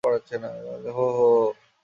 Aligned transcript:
হো, 0.03 0.09
হো, 0.97 1.05
হো। 1.17 1.27